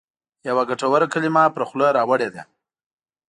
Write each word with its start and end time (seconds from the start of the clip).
یوه 0.47 0.63
ګټوره 0.69 1.07
کلمه 1.13 1.43
پر 1.55 1.63
خوله 1.69 1.87
راوړې 1.97 2.29
ده. 2.35 2.43